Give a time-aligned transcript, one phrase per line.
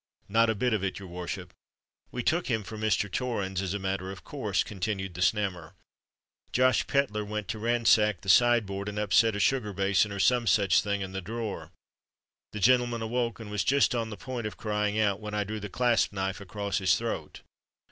[0.27, 1.53] "Not a bit of it, your worship.
[2.09, 3.07] We took him for Mr.
[3.07, 5.73] Torrens, as a matter of course," continued the Snammer.
[6.51, 10.47] "Josh Pedler went to ransack the side board, and upset a sugar basin, or some
[10.47, 11.69] such thing in the drawer.
[12.51, 15.59] The gentleman awoke, and was just on the point of crying out, when I drew
[15.59, 17.41] the clasp knife across his throat."